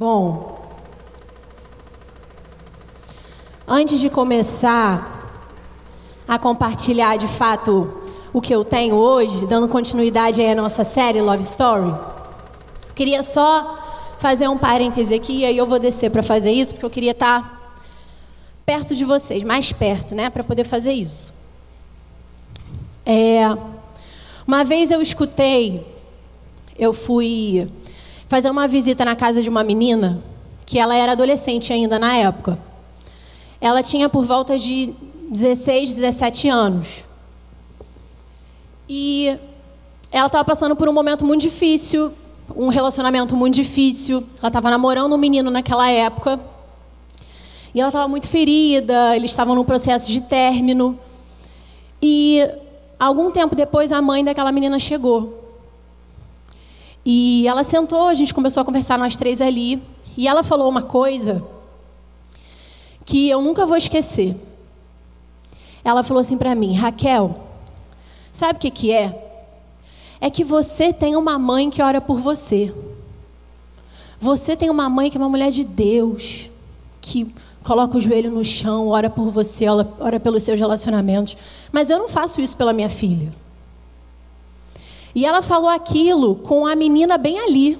[0.00, 0.58] Bom,
[3.68, 5.44] antes de começar
[6.26, 8.00] a compartilhar de fato
[8.32, 11.94] o que eu tenho hoje, dando continuidade à nossa série Love Story,
[12.94, 13.78] queria só
[14.18, 17.10] fazer um parêntese aqui e aí eu vou descer para fazer isso, porque eu queria
[17.10, 17.76] estar
[18.64, 21.30] perto de vocês, mais perto, né, para poder fazer isso.
[23.04, 23.42] É,
[24.46, 25.86] uma vez eu escutei,
[26.78, 27.68] eu fui
[28.30, 30.22] fazer uma visita na casa de uma menina
[30.64, 32.56] que ela era adolescente ainda na época.
[33.60, 34.94] Ela tinha por volta de
[35.28, 37.04] 16, 17 anos.
[38.88, 39.36] E
[40.12, 42.12] ela estava passando por um momento muito difícil,
[42.54, 44.18] um relacionamento muito difícil.
[44.38, 46.38] Ela estava namorando um menino naquela época.
[47.74, 50.96] E ela estava muito ferida, eles estavam no processo de término.
[52.00, 52.48] E
[52.96, 55.39] algum tempo depois a mãe daquela menina chegou.
[57.04, 59.82] E ela sentou, a gente começou a conversar nós três ali,
[60.16, 61.42] e ela falou uma coisa
[63.04, 64.36] que eu nunca vou esquecer.
[65.82, 67.40] Ela falou assim para mim, Raquel,
[68.32, 69.28] sabe o que que é?
[70.20, 72.72] É que você tem uma mãe que ora por você.
[74.20, 76.50] Você tem uma mãe que é uma mulher de Deus,
[77.00, 81.36] que coloca o joelho no chão, ora por você, ora, ora pelos seus relacionamentos.
[81.72, 83.32] Mas eu não faço isso pela minha filha.
[85.14, 87.78] E ela falou aquilo com a menina bem ali,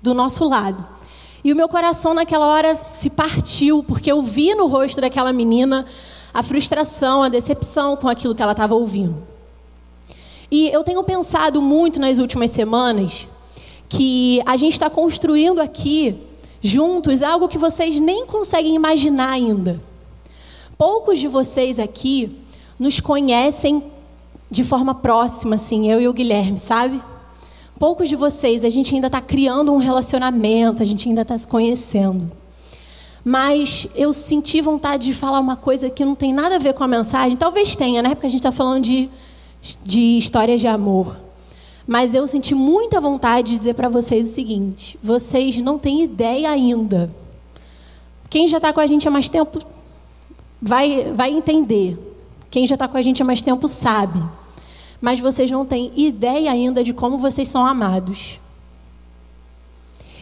[0.00, 0.84] do nosso lado.
[1.44, 5.86] E o meu coração naquela hora se partiu, porque eu vi no rosto daquela menina
[6.32, 9.22] a frustração, a decepção com aquilo que ela estava ouvindo.
[10.50, 13.26] E eu tenho pensado muito nas últimas semanas
[13.88, 16.16] que a gente está construindo aqui,
[16.60, 19.80] juntos, algo que vocês nem conseguem imaginar ainda.
[20.78, 22.38] Poucos de vocês aqui
[22.78, 23.82] nos conhecem
[24.52, 27.00] de forma próxima, assim, eu e o Guilherme, sabe?
[27.78, 31.48] Poucos de vocês, a gente ainda está criando um relacionamento, a gente ainda está se
[31.48, 32.30] conhecendo.
[33.24, 36.84] Mas eu senti vontade de falar uma coisa que não tem nada a ver com
[36.84, 37.34] a mensagem.
[37.34, 38.10] Talvez tenha, né?
[38.10, 39.08] Porque a gente está falando de,
[39.82, 41.16] de histórias de amor.
[41.86, 46.50] Mas eu senti muita vontade de dizer para vocês o seguinte: vocês não têm ideia
[46.50, 47.10] ainda.
[48.28, 49.60] Quem já está com a gente há mais tempo
[50.60, 51.96] vai, vai entender.
[52.50, 54.22] Quem já está com a gente há mais tempo sabe
[55.02, 58.40] mas vocês não têm ideia ainda de como vocês são amados.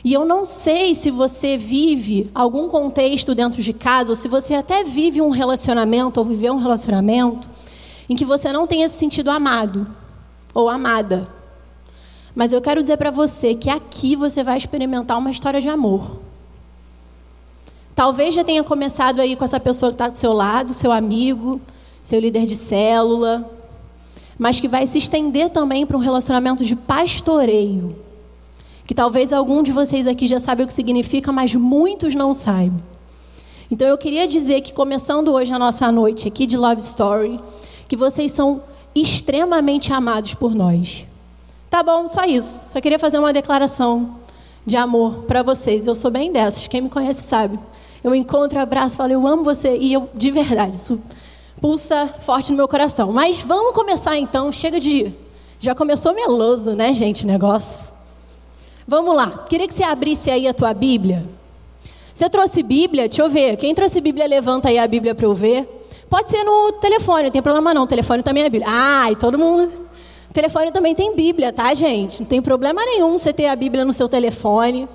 [0.02, 4.54] E eu não sei se você vive algum contexto dentro de casa, ou se você
[4.54, 7.46] até vive um relacionamento, ou viveu um relacionamento,
[8.08, 9.86] em que você não tenha se sentido amado
[10.54, 11.28] ou amada.
[12.34, 16.20] Mas eu quero dizer para você que aqui você vai experimentar uma história de amor.
[17.94, 21.60] Talvez já tenha começado aí com essa pessoa que está do seu lado, seu amigo,
[22.02, 23.59] seu líder de célula,
[24.40, 27.94] mas que vai se estender também para um relacionamento de pastoreio.
[28.86, 32.72] Que talvez algum de vocês aqui já sabe o que significa, mas muitos não sabem.
[33.70, 37.38] Então eu queria dizer que começando hoje a nossa noite aqui de Love Story,
[37.86, 38.62] que vocês são
[38.94, 41.04] extremamente amados por nós.
[41.68, 42.70] Tá bom, só isso.
[42.70, 44.16] Só queria fazer uma declaração
[44.64, 45.86] de amor para vocês.
[45.86, 47.58] Eu sou bem dessas, quem me conhece sabe.
[48.02, 50.98] Eu encontro, abraço, falo, eu amo você e eu de verdade, isso
[51.60, 53.12] pulsa forte no meu coração.
[53.12, 55.12] Mas vamos começar então, chega de.
[55.58, 57.92] Já começou meloso, né, gente, negócio?
[58.88, 59.44] Vamos lá.
[59.48, 61.24] Queria que você abrisse aí a tua Bíblia.
[62.14, 63.08] Você trouxe Bíblia?
[63.08, 63.56] Deixa eu ver.
[63.56, 65.68] Quem trouxe Bíblia, levanta aí a Bíblia para eu ver.
[66.08, 67.84] Pode ser no telefone, não tem problema não.
[67.84, 68.70] O telefone também é Bíblia.
[69.12, 69.70] E todo mundo.
[70.28, 72.20] O telefone também tem Bíblia, tá, gente?
[72.20, 74.88] Não tem problema nenhum você ter a Bíblia no seu telefone.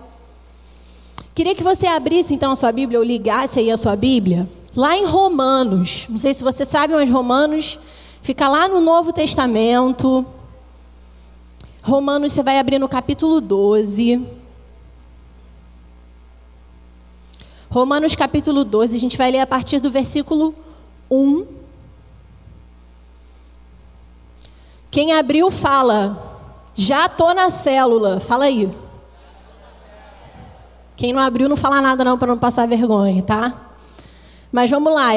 [1.34, 4.98] Queria que você abrisse então a sua Bíblia ou ligasse aí a sua Bíblia Lá
[4.98, 7.80] em Romanos, não sei se você sabe, mas Romanos
[8.22, 10.26] fica lá no Novo Testamento.
[11.82, 14.28] Romanos, você vai abrir no capítulo 12.
[17.70, 20.54] Romanos capítulo 12, a gente vai ler a partir do versículo
[21.10, 21.46] 1.
[24.92, 28.20] Quem abriu fala, já tô na célula.
[28.20, 28.70] Fala aí.
[30.98, 33.65] Quem não abriu não fala nada não para não passar vergonha, tá?
[34.56, 35.10] Mas vamos lá,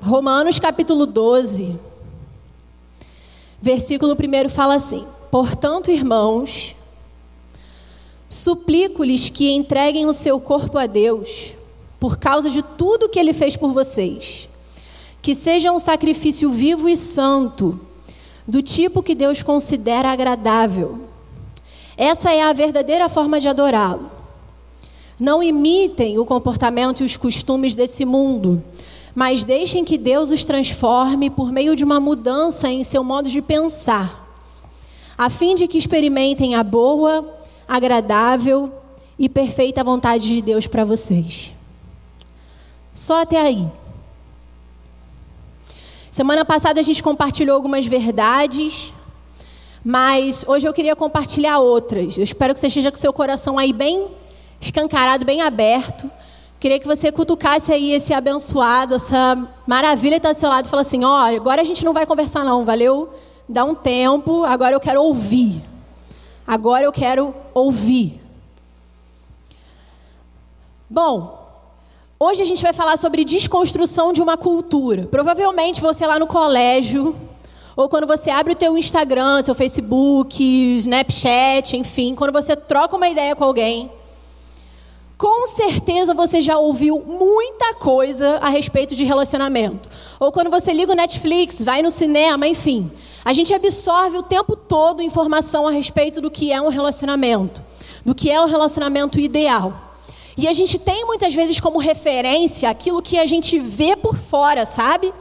[0.00, 1.78] Romanos capítulo 12,
[3.60, 6.74] versículo 1 fala assim: Portanto, irmãos,
[8.26, 11.52] suplico-lhes que entreguem o seu corpo a Deus,
[12.00, 14.48] por causa de tudo que ele fez por vocês,
[15.20, 17.78] que seja um sacrifício vivo e santo,
[18.48, 21.00] do tipo que Deus considera agradável.
[21.98, 24.19] Essa é a verdadeira forma de adorá-lo.
[25.20, 28.64] Não imitem o comportamento e os costumes desse mundo,
[29.14, 33.42] mas deixem que Deus os transforme por meio de uma mudança em seu modo de
[33.42, 34.26] pensar,
[35.18, 37.38] a fim de que experimentem a boa,
[37.68, 38.72] agradável
[39.18, 41.52] e perfeita vontade de Deus para vocês.
[42.94, 43.68] Só até aí.
[46.10, 48.90] Semana passada a gente compartilhou algumas verdades,
[49.84, 52.16] mas hoje eu queria compartilhar outras.
[52.16, 54.08] Eu espero que você esteja com seu coração aí bem
[54.60, 56.10] escancarado, bem aberto.
[56.60, 60.68] Queria que você cutucasse aí esse abençoado, essa maravilha que está do seu lado e
[60.68, 63.08] falasse assim: ó, oh, agora a gente não vai conversar, não, valeu?
[63.48, 65.62] Dá um tempo, agora eu quero ouvir.
[66.46, 68.20] Agora eu quero ouvir.
[70.88, 71.38] Bom,
[72.18, 75.06] hoje a gente vai falar sobre desconstrução de uma cultura.
[75.10, 77.16] Provavelmente você lá no colégio,
[77.74, 80.44] ou quando você abre o teu Instagram, teu Facebook,
[80.76, 83.90] Snapchat, enfim, quando você troca uma ideia com alguém,
[85.20, 89.86] com certeza você já ouviu muita coisa a respeito de relacionamento.
[90.18, 92.90] Ou quando você liga o Netflix, vai no cinema, enfim.
[93.22, 97.62] A gente absorve o tempo todo informação a respeito do que é um relacionamento,
[98.02, 99.74] do que é um relacionamento ideal.
[100.38, 104.64] E a gente tem muitas vezes como referência aquilo que a gente vê por fora,
[104.64, 105.12] sabe?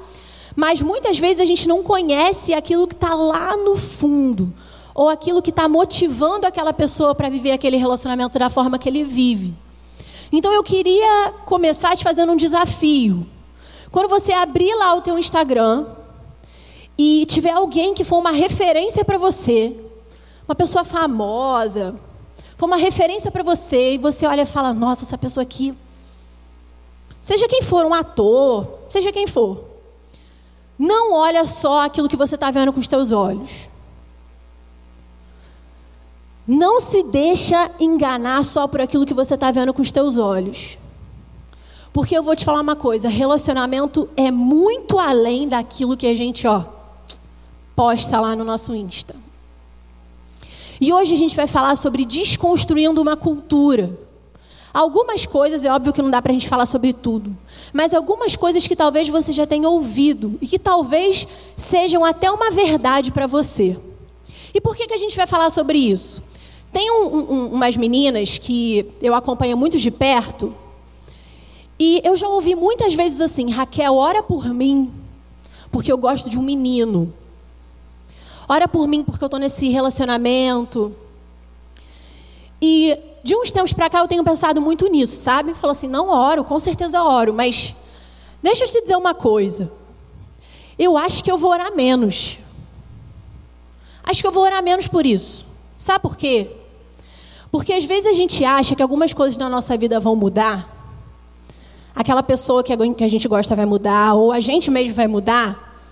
[0.55, 4.53] Mas muitas vezes a gente não conhece aquilo que está lá no fundo,
[4.95, 9.03] ou aquilo que está motivando aquela pessoa para viver aquele relacionamento da forma que ele
[9.03, 9.53] vive.
[10.31, 13.25] Então eu queria começar te fazendo um desafio.
[13.91, 15.85] Quando você abrir lá o teu Instagram
[16.97, 19.75] e tiver alguém que for uma referência para você,
[20.47, 21.95] uma pessoa famosa,
[22.57, 25.75] for uma referência para você e você olha e fala: "Nossa, essa pessoa aqui
[27.21, 29.63] Seja quem for, um ator, seja quem for.
[30.77, 33.69] Não olha só aquilo que você está vendo com os teus olhos.
[36.51, 40.79] Não se deixa enganar só por aquilo que você está vendo com os teus olhos.
[41.93, 46.47] Porque eu vou te falar uma coisa, relacionamento é muito além daquilo que a gente,
[46.47, 46.65] ó,
[47.75, 49.15] posta lá no nosso Insta.
[50.81, 53.95] E hoje a gente vai falar sobre desconstruindo uma cultura.
[54.73, 57.37] Algumas coisas, é óbvio que não dá para a gente falar sobre tudo,
[57.71, 62.49] mas algumas coisas que talvez você já tenha ouvido e que talvez sejam até uma
[62.49, 63.77] verdade para você.
[64.51, 66.27] E por que, que a gente vai falar sobre isso?
[66.71, 70.53] Tem um, um, umas meninas que eu acompanho muito de perto,
[71.79, 74.91] e eu já ouvi muitas vezes assim: Raquel, ora por mim,
[75.71, 77.13] porque eu gosto de um menino.
[78.47, 80.93] Ora por mim, porque eu estou nesse relacionamento.
[82.61, 85.53] E de uns tempos para cá eu tenho pensado muito nisso, sabe?
[85.53, 87.73] Falo assim: não oro, com certeza oro, mas
[88.43, 89.71] deixa eu te dizer uma coisa.
[90.77, 92.39] Eu acho que eu vou orar menos.
[94.03, 95.45] Acho que eu vou orar menos por isso.
[95.77, 96.49] Sabe por quê?
[97.51, 100.77] Porque às vezes a gente acha que algumas coisas na nossa vida vão mudar,
[101.95, 105.83] aquela pessoa que a gente gosta vai mudar, ou a gente mesmo vai mudar,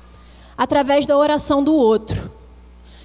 [0.57, 2.31] através da oração do outro.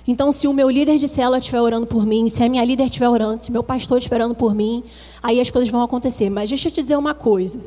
[0.07, 2.85] Então, se o meu líder de célula estiver orando por mim, se a minha líder
[2.85, 4.83] estiver orando, se meu pastor estiver orando por mim,
[5.23, 6.29] aí as coisas vão acontecer.
[6.29, 7.61] Mas deixa eu te dizer uma coisa.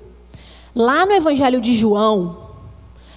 [0.75, 2.37] Lá no Evangelho de João,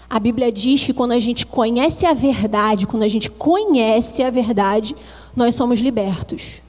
[0.09, 4.31] a Bíblia diz que quando a gente conhece a verdade, quando a gente conhece a
[4.31, 4.95] verdade,
[5.35, 6.63] nós somos libertos.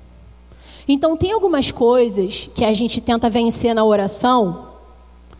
[0.91, 4.69] Então, tem algumas coisas que a gente tenta vencer na oração,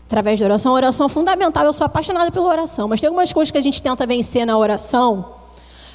[0.06, 0.70] através da oração.
[0.70, 3.60] A oração é fundamental, eu sou apaixonada pela oração, mas tem algumas coisas que a
[3.60, 5.32] gente tenta vencer na oração.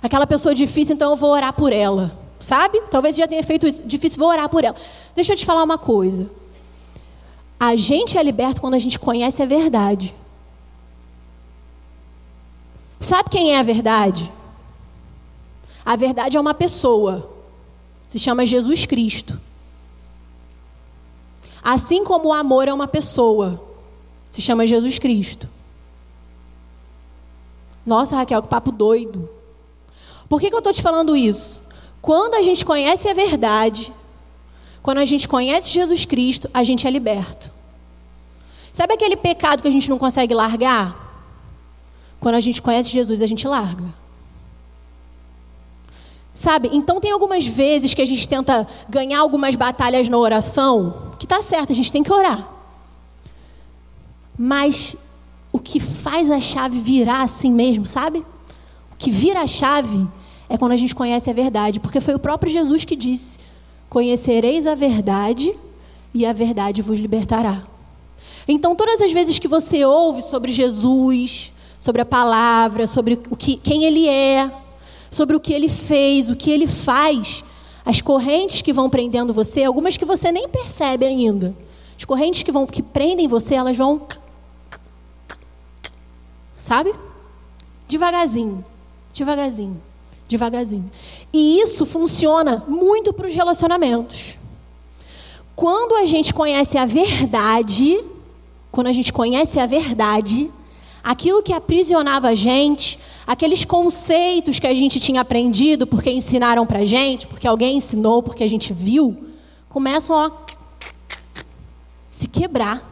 [0.04, 2.82] Aquela pessoa difícil, então eu vou orar por ela, sabe?
[2.92, 4.76] Talvez já tenha feito isso, difícil, vou orar por ela.
[5.16, 6.30] Deixa eu te falar uma coisa.
[7.58, 10.14] A gente é liberto quando a gente conhece a verdade.
[13.00, 14.30] Sabe quem é a verdade?
[15.86, 17.32] A verdade é uma pessoa.
[18.06, 19.45] Se chama Jesus Cristo.
[21.66, 23.60] Assim como o amor é uma pessoa,
[24.30, 25.50] se chama Jesus Cristo.
[27.84, 29.28] Nossa, Raquel, que papo doido.
[30.30, 31.64] Por que, que eu estou te falando isso?
[32.04, 33.92] Quando a gente conhece a verdade,
[34.84, 37.50] quando a gente conhece Jesus Cristo, a gente é liberto.
[38.72, 40.96] Sabe aquele pecado que a gente não consegue largar?
[42.20, 43.86] Quando a gente conhece Jesus, a gente larga.
[46.36, 46.70] Sabe?
[46.74, 51.42] Então tem algumas vezes que a gente tenta ganhar algumas batalhas na oração, que tá
[51.42, 52.46] certo, a gente tem que orar.
[54.38, 54.98] Mas
[55.50, 58.20] o que faz a chave virar assim mesmo, sabe?
[58.20, 60.06] O que vira a chave
[60.50, 63.40] é quando a gente conhece a verdade, porque foi o próprio Jesus que disse:
[63.90, 65.56] "Conhecereis a verdade
[66.14, 67.64] e a verdade vos libertará".
[68.46, 73.56] Então, todas as vezes que você ouve sobre Jesus, sobre a palavra, sobre o que,
[73.56, 74.52] quem ele é,
[75.16, 77.42] sobre o que ele fez, o que ele faz,
[77.86, 81.56] as correntes que vão prendendo você, algumas que você nem percebe ainda,
[81.98, 84.06] as correntes que vão que prendem você, elas vão
[86.58, 86.94] sabe?
[87.88, 88.66] Devagarzinho,
[89.14, 89.82] devagarzinho,
[90.28, 90.92] devagarzinho.
[91.32, 94.38] E isso funciona muito para os relacionamentos.
[95.56, 98.04] Quando a gente conhece a verdade,
[98.70, 100.52] quando a gente conhece a verdade,
[101.02, 106.86] aquilo que aprisionava a gente, aqueles conceitos que a gente tinha aprendido porque ensinaram pra
[106.86, 109.26] gente, porque alguém ensinou, porque a gente viu,
[109.70, 110.32] começam a
[112.12, 112.92] se quebrar.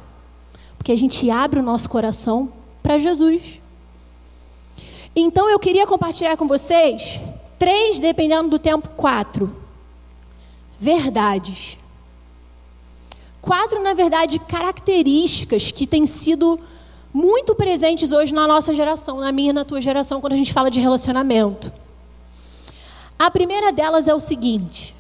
[0.78, 3.62] Porque a gente abre o nosso coração para Jesus.
[5.16, 7.20] Então eu queria compartilhar com vocês
[7.58, 9.64] três, dependendo do tempo, quatro
[10.78, 11.78] verdades.
[13.42, 16.60] Quatro, na verdade, características que têm sido
[17.14, 20.52] muito presentes hoje na nossa geração, na minha e na tua geração, quando a gente
[20.52, 21.72] fala de relacionamento.
[23.20, 24.96] A primeira delas é o seguinte.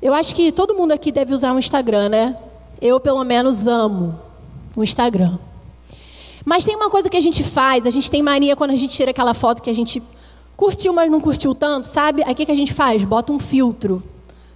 [0.00, 2.36] Eu acho que todo mundo aqui deve usar o um Instagram, né?
[2.80, 4.18] Eu, pelo menos, amo
[4.76, 5.36] o Instagram.
[6.44, 8.94] Mas tem uma coisa que a gente faz, a gente tem mania quando a gente
[8.94, 10.02] tira aquela foto que a gente
[10.56, 12.22] curtiu, mas não curtiu tanto, sabe?
[12.22, 13.02] Aí o que, que a gente faz?
[13.04, 14.02] Bota um filtro.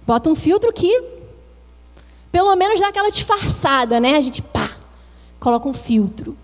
[0.07, 1.03] Bota um filtro que,
[2.31, 4.15] pelo menos, dá aquela disfarçada, né?
[4.15, 4.64] A gente, pá,
[5.45, 6.35] coloca um filtro.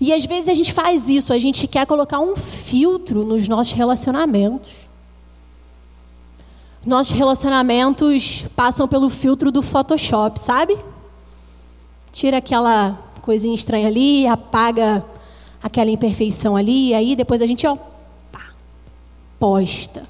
[0.00, 3.74] E às vezes a gente faz isso, a gente quer colocar um filtro nos nossos
[3.74, 4.72] relacionamentos.
[6.84, 10.78] Nossos relacionamentos passam pelo filtro do Photoshop, sabe?
[12.10, 15.04] Tira aquela coisinha estranha ali, apaga
[15.62, 17.76] aquela imperfeição ali, e aí depois a gente, ó,
[18.32, 18.46] pá,
[19.38, 20.08] posta.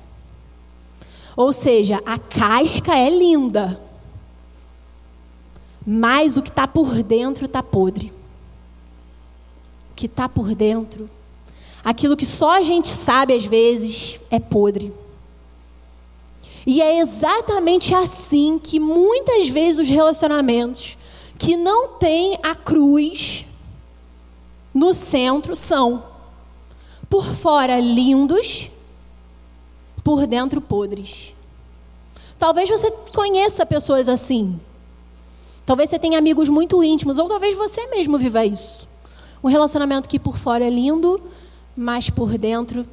[1.36, 3.80] Ou seja, a casca é linda,
[5.86, 8.12] mas o que está por dentro está podre.
[9.90, 11.08] O que está por dentro,
[11.84, 14.92] aquilo que só a gente sabe às vezes, é podre.
[16.66, 20.96] E é exatamente assim que muitas vezes os relacionamentos
[21.38, 23.46] que não têm a cruz
[24.72, 26.04] no centro são,
[27.10, 28.70] por fora lindos,
[30.04, 31.34] por dentro podres.
[32.38, 34.58] Talvez você conheça pessoas assim.
[35.64, 38.88] Talvez você tenha amigos muito íntimos, ou talvez você mesmo viva isso.
[39.42, 41.20] Um relacionamento que por fora é lindo,
[41.76, 42.86] mas por dentro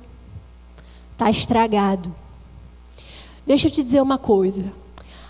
[1.13, 2.13] está estragado.
[3.45, 4.65] Deixa eu te dizer uma coisa.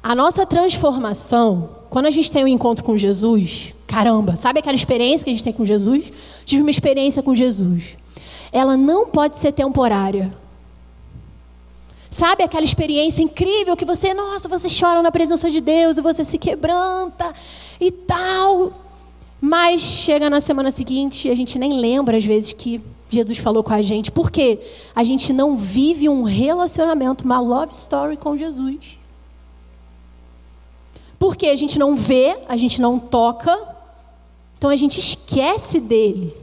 [0.03, 5.23] A nossa transformação, quando a gente tem um encontro com Jesus, caramba, sabe aquela experiência
[5.23, 6.11] que a gente tem com Jesus?
[6.45, 7.97] Tive uma experiência com Jesus.
[8.51, 10.33] Ela não pode ser temporária.
[12.09, 16.23] Sabe aquela experiência incrível que você, nossa, você chora na presença de Deus e você
[16.25, 17.33] se quebranta
[17.79, 18.73] e tal.
[19.39, 23.63] Mas chega na semana seguinte e a gente nem lembra às vezes que Jesus falou
[23.63, 24.11] com a gente.
[24.11, 24.59] Por quê?
[24.95, 28.97] A gente não vive um relacionamento, uma love story com Jesus.
[31.17, 33.55] Porque a gente não vê, a gente não toca,
[34.57, 36.33] então a gente esquece dele.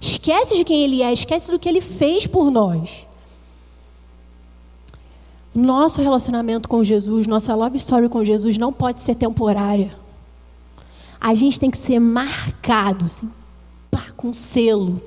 [0.00, 3.04] Esquece de quem ele é, esquece do que ele fez por nós.
[5.54, 9.94] Nosso relacionamento com Jesus, nossa love story com Jesus não pode ser temporária.
[11.20, 13.30] A gente tem que ser marcado, assim,
[13.90, 15.00] pá, com selo.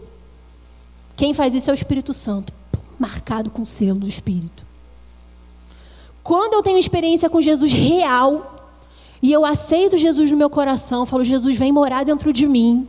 [1.18, 2.54] Quem faz isso é o Espírito Santo,
[3.00, 4.64] marcado com selo do Espírito.
[6.22, 8.70] Quando eu tenho experiência com Jesus real,
[9.22, 12.88] e eu aceito Jesus no meu coração, falo, Jesus, vem morar dentro de mim.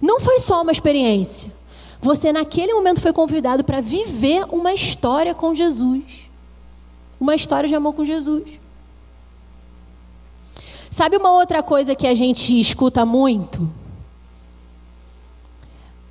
[0.00, 1.52] Não foi só uma experiência.
[2.00, 6.27] Você, naquele momento, foi convidado para viver uma história com Jesus
[7.20, 8.58] uma história de amor com Jesus.
[10.90, 13.68] Sabe uma outra coisa que a gente escuta muito?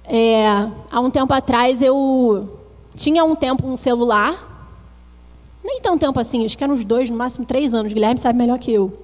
[0.05, 0.47] É,
[0.89, 2.59] há um tempo atrás eu
[2.95, 4.35] tinha um tempo um celular,
[5.63, 7.91] nem tão tempo assim, acho que eram uns dois, no máximo três anos.
[7.91, 9.03] Guilherme sabe melhor que eu.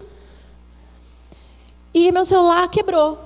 [1.94, 3.20] E meu celular quebrou.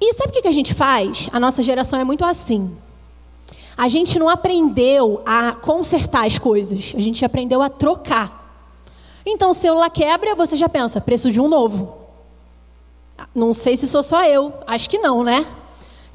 [0.00, 1.28] E sabe o que a gente faz?
[1.32, 2.76] A nossa geração é muito assim.
[3.76, 8.44] A gente não aprendeu a consertar as coisas, a gente aprendeu a trocar.
[9.24, 11.96] Então, o celular quebra, você já pensa, preço de um novo.
[13.34, 15.46] Não sei se sou só eu, acho que não, né?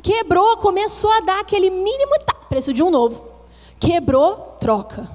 [0.02, 3.24] Quebrou, começou a dar aquele mínimo tá, preço de um novo.
[3.80, 5.10] Quebrou, troca.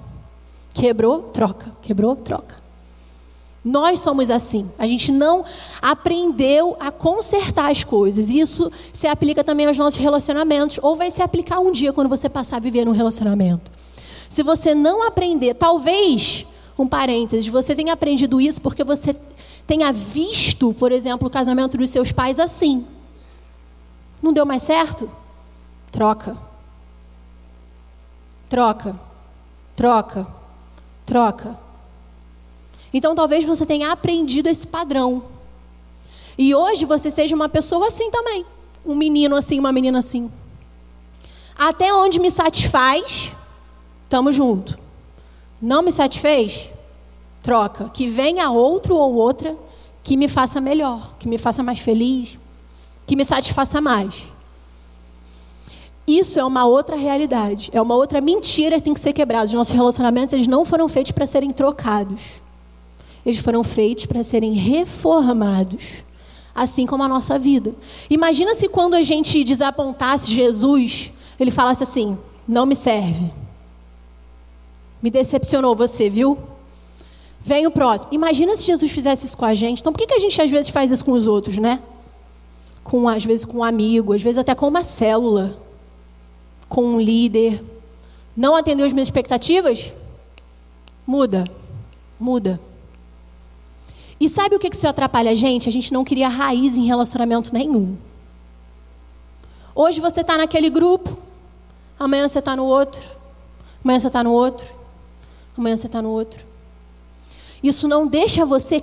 [0.73, 1.73] Quebrou, troca.
[1.83, 2.66] Quebrou, troca.
[3.67, 4.71] Nós somos assim.
[4.79, 5.45] A gente não
[5.83, 8.31] aprendeu a consertar as coisas.
[8.31, 12.29] Isso se aplica também aos nossos relacionamentos, ou vai se aplicar um dia quando você
[12.29, 13.73] passar a viver num relacionamento.
[14.29, 16.47] Se você não aprender, talvez,
[16.79, 19.17] um parênteses, você tenha aprendido isso porque você
[19.67, 22.87] tenha visto, por exemplo, o casamento dos seus pais assim.
[24.23, 25.11] Não deu mais certo?
[25.91, 26.37] Troca.
[28.49, 28.95] Troca.
[29.75, 30.25] Troca.
[31.05, 31.66] Troca.
[32.97, 35.23] Então talvez você tenha aprendido esse padrão.
[36.39, 38.45] E hoje você seja uma pessoa assim também.
[38.85, 40.31] Um menino assim, uma menina assim.
[41.59, 43.33] Até onde me satisfaz,
[44.05, 44.79] estamos junto.
[45.61, 46.71] Não me satisfez?
[47.47, 49.57] troca, que venha outro ou outra
[50.03, 52.37] que me faça melhor, que me faça mais feliz,
[53.07, 54.25] que me satisfaça mais.
[56.05, 59.47] Isso é uma outra realidade, é uma outra mentira que tem que ser quebrada.
[59.47, 62.43] Os nossos relacionamentos, eles não foram feitos para serem trocados.
[63.27, 66.05] Eles foram feitos para serem reformados,
[66.55, 67.75] assim como a nossa vida.
[68.09, 72.17] Imagina se quando a gente desapontasse Jesus, ele falasse assim:
[72.47, 73.33] "Não me serve.
[75.03, 76.39] Me decepcionou você, viu?
[77.41, 78.13] Vem o próximo.
[78.13, 79.81] Imagina se Jesus fizesse isso com a gente.
[79.81, 81.81] Então, por que, que a gente às vezes faz isso com os outros, né?
[82.83, 85.57] Com, às vezes com um amigo, às vezes até com uma célula,
[86.69, 87.63] com um líder.
[88.37, 89.93] Não atendeu as minhas expectativas?
[91.07, 91.45] Muda.
[92.19, 92.61] Muda.
[94.19, 95.69] E sabe o que isso atrapalha a gente?
[95.69, 97.97] A gente não cria raiz em relacionamento nenhum.
[99.75, 101.17] Hoje você está naquele grupo,
[101.99, 103.03] amanhã você está no outro,
[103.85, 104.67] amanhã você está no outro,
[105.57, 106.45] amanhã você está no outro.
[107.63, 108.83] Isso não deixa você,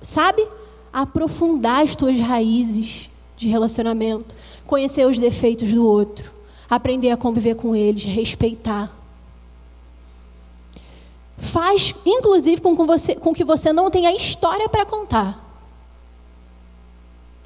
[0.00, 0.46] sabe,
[0.90, 4.34] aprofundar as tuas raízes de relacionamento,
[4.66, 6.32] conhecer os defeitos do outro,
[6.70, 9.03] aprender a conviver com eles, respeitar
[11.44, 15.40] faz, inclusive, com, com, você, com que você não tenha história para contar.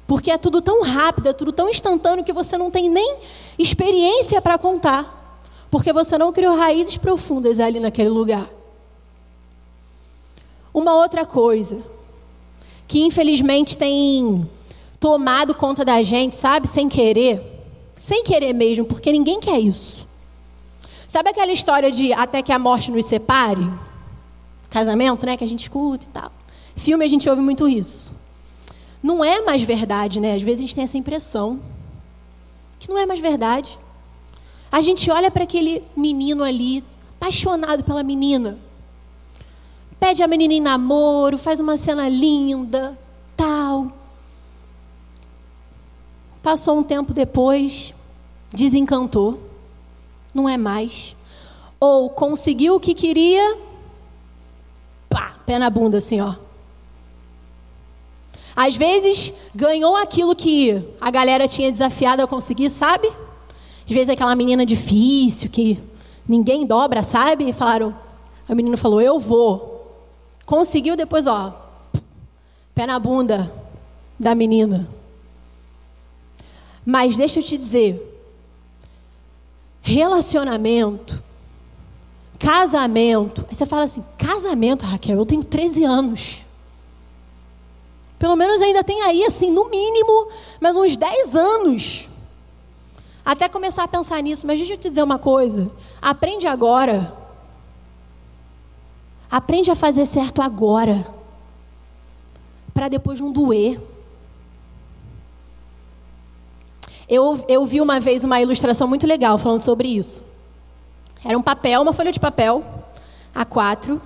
[0.07, 3.17] Porque é tudo tão rápido, é tudo tão instantâneo que você não tem nem
[3.59, 5.37] experiência para contar.
[5.69, 8.49] Porque você não criou raízes profundas ali naquele lugar.
[10.73, 11.77] Uma outra coisa,
[12.87, 14.49] que infelizmente tem
[14.99, 17.39] tomado conta da gente, sabe, sem querer,
[17.95, 20.07] sem querer mesmo, porque ninguém quer isso.
[21.07, 23.67] Sabe aquela história de até que a morte nos separe?
[24.69, 26.31] Casamento, né, que a gente escuta e tal.
[26.75, 28.13] Filme a gente ouve muito isso.
[29.01, 30.35] Não é mais verdade, né?
[30.35, 31.59] Às vezes a gente tem essa impressão
[32.79, 33.77] que não é mais verdade.
[34.71, 36.83] A gente olha para aquele menino ali,
[37.17, 38.57] apaixonado pela menina.
[39.99, 42.97] Pede a menina em namoro, faz uma cena linda,
[43.35, 43.87] tal.
[46.41, 47.93] Passou um tempo depois,
[48.53, 49.49] desencantou
[50.33, 51.15] não é mais.
[51.79, 53.57] Ou conseguiu o que queria,
[55.49, 56.35] pé na bunda assim, ó.
[58.55, 63.07] Às vezes ganhou aquilo que a galera tinha desafiado a conseguir, sabe?
[63.83, 65.81] Às vezes aquela menina difícil que
[66.27, 67.49] ninguém dobra, sabe?
[67.49, 67.97] E falaram,
[68.47, 70.05] a menina falou, eu vou.
[70.45, 71.51] Conseguiu depois, ó,
[72.75, 73.51] pé na bunda
[74.19, 74.87] da menina.
[76.85, 77.99] Mas deixa eu te dizer,
[79.81, 81.23] relacionamento,
[82.39, 83.45] casamento.
[83.49, 86.45] Aí você fala assim: casamento, Raquel, eu tenho 13 anos.
[88.17, 92.09] Pelo menos ainda tem aí, assim, no mínimo, mais uns 10 anos.
[93.23, 94.47] Até começar a pensar nisso.
[94.47, 95.69] Mas deixa eu te dizer uma coisa:
[96.01, 97.13] aprende agora.
[99.29, 101.05] Aprende a fazer certo agora.
[102.73, 103.79] Para depois não doer.
[107.07, 110.28] Eu, eu vi uma vez uma ilustração muito legal falando sobre isso.
[111.23, 112.63] Era um papel, uma folha de papel,
[113.35, 113.99] A4,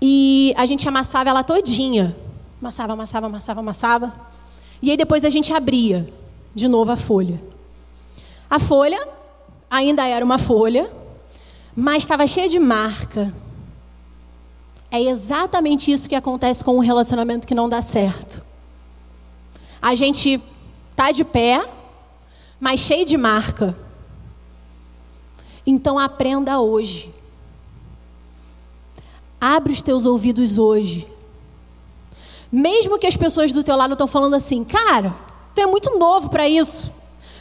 [0.00, 2.16] e a gente amassava ela todinha.
[2.60, 4.12] Amassava, amassava, amassava, amassava.
[4.82, 6.06] E aí depois a gente abria
[6.54, 7.40] de novo a folha.
[8.48, 9.06] A folha
[9.70, 10.90] ainda era uma folha,
[11.74, 13.32] mas estava cheia de marca.
[14.90, 18.42] É exatamente isso que acontece com um relacionamento que não dá certo.
[19.80, 20.40] A gente
[20.96, 21.62] Está de pé,
[22.58, 23.76] mas cheio de marca.
[25.66, 27.12] Então aprenda hoje.
[29.40, 31.06] Abre os teus ouvidos hoje.
[32.50, 35.14] Mesmo que as pessoas do teu lado estão falando assim, cara,
[35.54, 36.92] tu é muito novo para isso.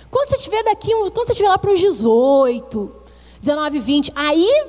[0.09, 2.91] Quando você estiver daqui, quando você estiver lá para uns 18,
[3.39, 4.65] 19, 20, aí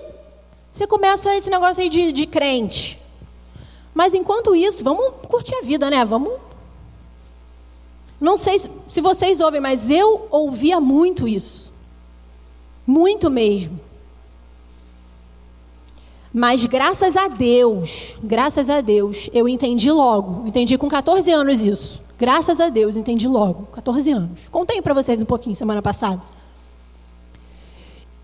[0.71, 3.01] você começa esse negócio aí de, de crente.
[3.95, 6.05] Mas enquanto isso, vamos curtir a vida, né?
[6.05, 6.47] Vamos
[8.21, 11.66] não sei se vocês ouvem, mas eu ouvia muito isso.
[12.87, 13.81] Muito mesmo.
[16.33, 20.47] Mas graças a Deus, graças a Deus, eu entendi logo.
[20.47, 22.03] Entendi com 14 anos isso.
[22.19, 23.67] Graças a Deus, entendi logo.
[23.73, 24.41] 14 anos.
[24.51, 26.23] Contei para vocês um pouquinho semana passada.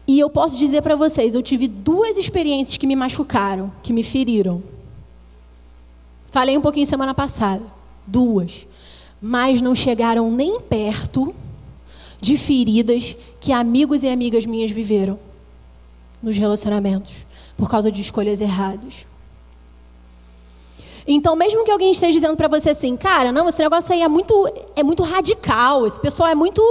[0.07, 4.03] E eu posso dizer para vocês, eu tive duas experiências que me machucaram, que me
[4.03, 4.62] feriram.
[6.31, 7.64] Falei um pouquinho semana passada.
[8.07, 8.66] Duas
[9.22, 11.33] mas não chegaram nem perto
[12.23, 15.19] de feridas que amigos e amigas minhas viveram
[16.23, 19.05] nos relacionamentos por causa de escolhas erradas.
[21.05, 24.07] Então, mesmo que alguém esteja dizendo para você assim, cara, não, esse negócio aí é
[24.07, 26.63] muito, é muito radical, esse pessoal é muito.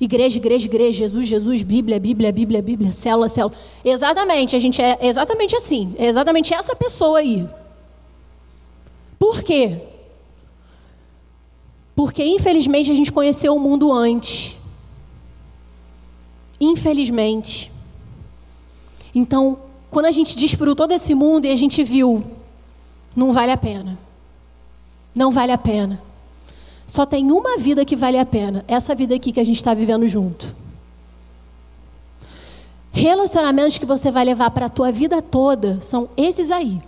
[0.00, 3.52] Igreja, igreja, igreja, Jesus, Jesus, Bíblia, Bíblia, Bíblia, Bíblia, célula, célula.
[3.84, 5.92] Exatamente, a gente é exatamente assim.
[5.98, 7.48] É exatamente essa pessoa aí.
[9.18, 9.91] Por quê?
[12.02, 14.56] Porque infelizmente a gente conheceu o mundo antes.
[16.60, 17.70] Infelizmente.
[19.14, 19.56] Então,
[19.88, 22.24] quando a gente desfrutou desse mundo e a gente viu,
[23.14, 23.96] não vale a pena.
[25.14, 26.02] Não vale a pena.
[26.88, 28.64] Só tem uma vida que vale a pena.
[28.66, 30.52] Essa vida aqui que a gente está vivendo junto.
[32.90, 36.82] Relacionamentos que você vai levar para a tua vida toda são esses aí.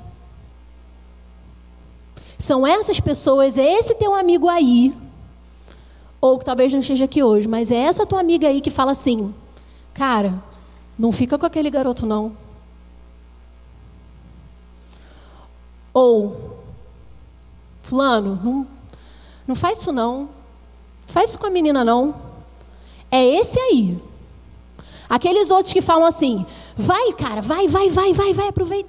[2.37, 4.93] São essas pessoas, é esse teu amigo aí,
[6.25, 8.93] ou que talvez não esteja aqui hoje, mas é essa tua amiga aí que fala
[8.93, 9.35] assim:
[9.93, 10.43] cara,
[10.99, 12.35] não fica com aquele garoto não.
[15.93, 16.63] Ou,
[17.83, 18.67] Fulano, não,
[19.47, 20.31] não faz isso não.
[21.07, 22.15] Faz isso com a menina não.
[23.11, 24.03] É esse aí.
[25.07, 28.89] Aqueles outros que falam assim: vai, cara, vai, vai, vai, vai, vai, aproveita.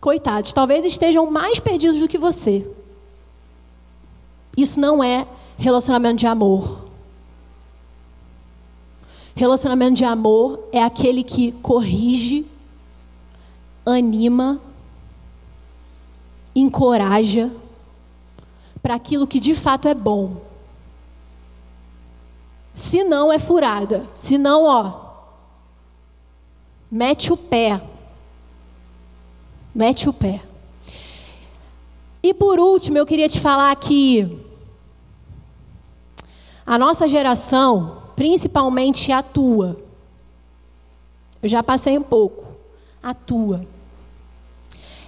[0.00, 2.66] Coitados, talvez estejam mais perdidos do que você.
[4.56, 5.26] Isso não é
[5.58, 6.82] relacionamento de amor.
[9.34, 12.46] Relacionamento de amor é aquele que corrige,
[13.84, 14.60] anima,
[16.54, 17.50] encoraja
[18.82, 20.36] para aquilo que de fato é bom.
[22.74, 25.12] Se não é furada, se não, ó,
[26.90, 27.80] mete o pé.
[29.74, 30.40] Mete o pé.
[32.22, 34.38] E por último, eu queria te falar que
[36.64, 39.76] a nossa geração, principalmente a tua,
[41.42, 42.44] eu já passei um pouco,
[43.02, 43.66] a tua,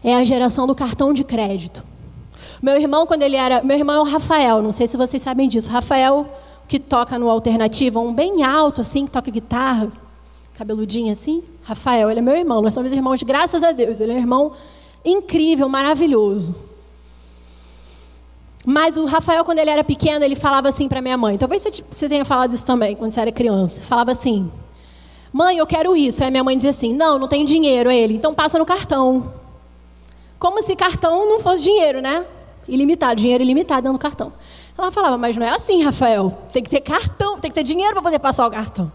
[0.02, 1.84] é a geração do cartão de crédito.
[2.60, 3.62] Meu irmão, quando ele era.
[3.62, 5.70] Meu irmão é o Rafael, não sei se vocês sabem disso.
[5.70, 6.26] Rafael,
[6.66, 9.92] que toca no Alternativa, um bem alto, assim, que toca guitarra,
[10.54, 11.42] cabeludinho assim.
[11.62, 14.00] Rafael, ele é meu irmão, nós somos irmãos, graças a Deus.
[14.00, 14.52] Ele é um irmão
[15.04, 16.54] incrível, maravilhoso.
[18.64, 21.36] Mas o Rafael, quando ele era pequeno, ele falava assim para minha mãe.
[21.36, 23.80] Talvez você tenha falado isso também, quando você era criança.
[23.82, 24.50] Falava assim:
[25.32, 26.24] Mãe, eu quero isso.
[26.24, 27.90] Aí minha mãe dizia assim: Não, não tem dinheiro.
[27.90, 29.34] Aí ele, então passa no cartão.
[30.38, 32.24] Como se cartão não fosse dinheiro, né?
[32.66, 34.32] Ilimitado, dinheiro ilimitado no cartão.
[34.76, 36.36] Ela falava, mas não é assim, Rafael.
[36.52, 38.90] Tem que ter cartão, tem que ter dinheiro para poder passar o cartão.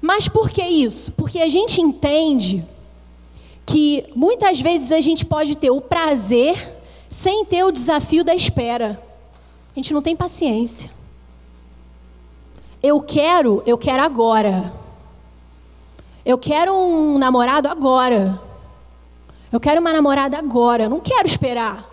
[0.00, 1.12] Mas por que isso?
[1.12, 2.64] Porque a gente entende
[3.64, 6.79] que muitas vezes a gente pode ter o prazer
[7.10, 9.02] sem ter o desafio da espera.
[9.72, 10.88] A gente não tem paciência.
[12.80, 14.72] Eu quero, eu quero agora.
[16.24, 18.40] Eu quero um namorado agora.
[19.50, 20.84] Eu quero uma namorada agora.
[20.84, 21.84] Eu não quero esperar.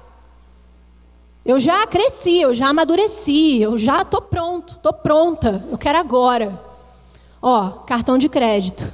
[1.43, 6.61] Eu já cresci, eu já amadureci, eu já estou pronto, estou pronta, eu quero agora.
[7.41, 8.93] Ó, cartão de crédito.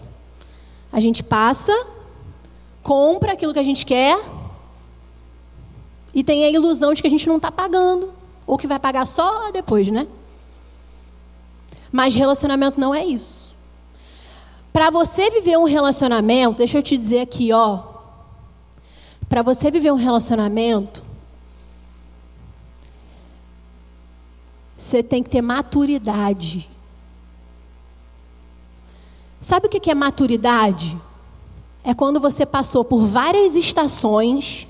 [0.92, 1.74] A gente passa,
[2.84, 4.20] compra aquilo que a gente quer
[6.14, 8.12] e tem a ilusão de que a gente não está pagando,
[8.46, 10.08] ou que vai pagar só depois, né?
[11.92, 13.54] Mas relacionamento não é isso.
[14.72, 17.84] Para você viver um relacionamento, deixa eu te dizer aqui, ó.
[19.30, 21.04] Para você viver um relacionamento,
[24.84, 26.70] Você tem que ter maturidade.
[29.40, 30.98] Sabe o que é maturidade?
[31.86, 34.68] É quando você passou por várias estações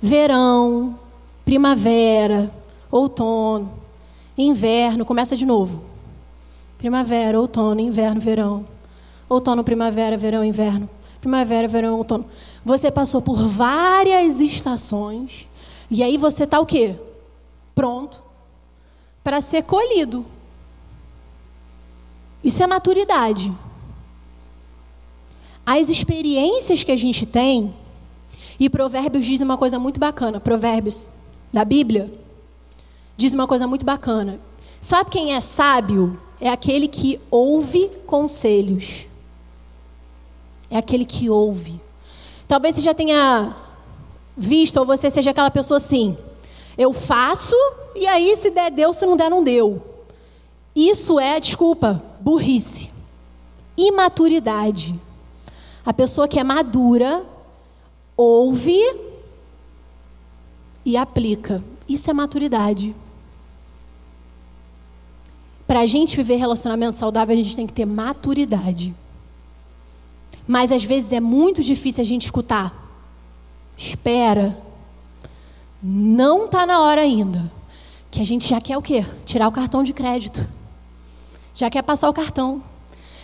[0.00, 0.98] verão,
[1.44, 2.50] primavera,
[2.90, 3.72] outono,
[4.36, 5.84] inverno, começa de novo.
[6.78, 8.66] Primavera, outono, inverno, verão.
[9.28, 10.88] Outono, primavera, verão, inverno.
[11.20, 12.24] Primavera, verão, outono.
[12.64, 15.46] Você passou por várias estações
[15.90, 16.94] e aí você está o quê?
[17.74, 18.30] Pronto
[19.22, 20.24] para ser colhido.
[22.42, 23.52] Isso é maturidade.
[25.64, 27.74] As experiências que a gente tem,
[28.60, 31.06] e Provérbios diz uma coisa muito bacana, Provérbios
[31.50, 32.12] da Bíblia,
[33.16, 34.38] diz uma coisa muito bacana.
[34.78, 36.20] Sabe quem é sábio?
[36.38, 39.06] É aquele que ouve conselhos.
[40.70, 41.80] É aquele que ouve.
[42.46, 43.56] Talvez você já tenha
[44.36, 46.16] visto, ou você seja aquela pessoa assim.
[46.76, 47.56] Eu faço
[47.94, 49.82] e aí, se der, deu, se não der, não deu.
[50.76, 52.90] Isso é, desculpa, burrice.
[53.76, 54.94] Imaturidade.
[55.84, 57.24] A pessoa que é madura
[58.20, 58.78] ouve
[60.84, 61.64] e aplica.
[61.88, 62.94] Isso é maturidade.
[65.66, 68.94] Para a gente viver relacionamento saudável, a gente tem que ter maturidade.
[70.46, 72.74] Mas às vezes é muito difícil a gente escutar.
[73.76, 74.58] Espera.
[75.82, 77.50] Não está na hora ainda.
[78.10, 79.06] que a gente já quer o quê?
[79.24, 80.46] Tirar o cartão de crédito.
[81.54, 82.62] Já quer passar o cartão.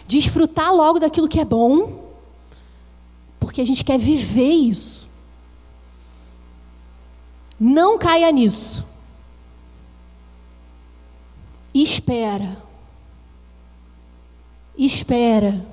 [0.07, 2.06] Desfrutar logo daquilo que é bom,
[3.39, 5.07] porque a gente quer viver isso.
[7.59, 8.85] Não caia nisso.
[11.73, 12.57] Espera.
[14.77, 15.65] Espera.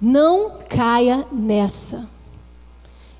[0.00, 2.08] Não caia nessa.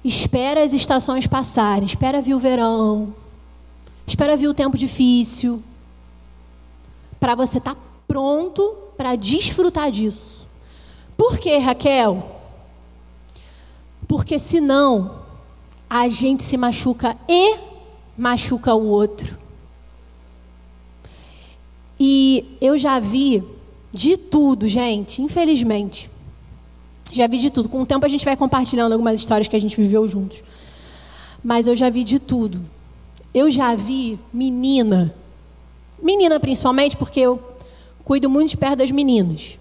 [0.05, 1.87] Espera as estações passarem.
[1.87, 3.15] Espera vir o verão.
[4.07, 5.63] Espera vir o tempo difícil.
[7.21, 10.47] Para você estar tá pronto para desfrutar disso.
[11.17, 12.38] Por quê, Raquel?
[14.09, 15.21] Porque senão
[15.89, 17.57] a gente se machuca e
[18.17, 19.37] machuca o outro.
[22.01, 23.43] E eu já vi
[23.93, 26.11] de tudo, gente, infelizmente.
[27.13, 27.69] Já vi de tudo.
[27.69, 30.43] Com o tempo a gente vai compartilhando algumas histórias que a gente viveu juntos.
[31.45, 32.61] Mas eu já vi de tudo.
[33.35, 35.15] Eu já vi menina,
[36.03, 37.43] menina principalmente, porque eu
[38.05, 39.59] cuido muito de perto das meninas.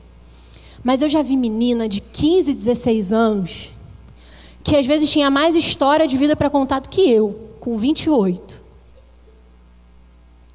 [0.84, 3.70] Mas eu já vi menina de 15, 16 anos
[4.67, 8.62] que às vezes tinha mais história de vida para contar do que eu, com 28.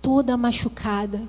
[0.03, 1.22] Toda machucada.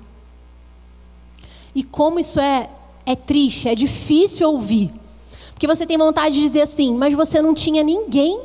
[1.74, 2.68] E como isso é,
[3.06, 4.92] é triste, é difícil ouvir.
[5.52, 8.38] Porque você tem vontade de dizer assim, mas você não tinha ninguém,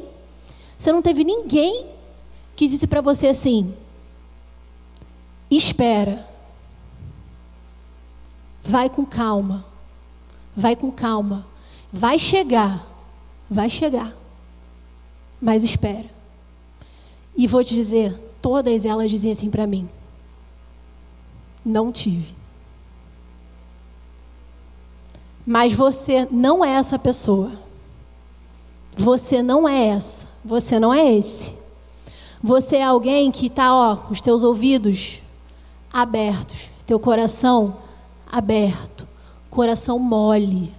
[0.77, 1.85] você não teve ninguém
[2.55, 3.73] que disse para você assim:
[5.51, 6.25] espera,
[8.63, 9.65] vai com calma,
[10.55, 11.45] vai com calma,
[11.91, 12.87] vai chegar,
[13.49, 14.15] vai chegar,
[15.41, 16.05] mas espera.
[17.35, 19.87] E vou te dizer, todas elas diziam assim para mim:
[21.65, 22.35] não tive.
[25.45, 27.51] Mas você não é essa pessoa.
[28.97, 30.27] Você não é essa.
[30.43, 31.55] Você não é esse.
[32.41, 35.21] Você é alguém que está, ó, os teus ouvidos
[35.91, 37.77] abertos, teu coração
[38.31, 39.07] aberto,
[39.49, 40.73] coração mole,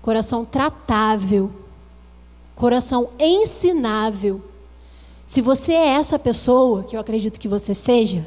[0.00, 1.50] coração tratável,
[2.54, 4.40] coração ensinável.
[5.26, 8.26] Se você é essa pessoa, que eu acredito que você seja,